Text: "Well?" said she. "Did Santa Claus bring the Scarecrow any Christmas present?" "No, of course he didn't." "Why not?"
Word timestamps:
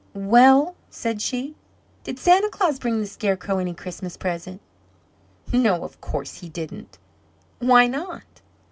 "Well?" 0.15 0.73
said 0.89 1.21
she. 1.21 1.53
"Did 2.03 2.17
Santa 2.17 2.49
Claus 2.49 2.79
bring 2.79 2.99
the 2.99 3.05
Scarecrow 3.05 3.59
any 3.59 3.75
Christmas 3.75 4.17
present?" 4.17 4.59
"No, 5.53 5.83
of 5.83 6.01
course 6.01 6.39
he 6.39 6.49
didn't." 6.49 6.97
"Why 7.59 7.85
not?" 7.85 8.41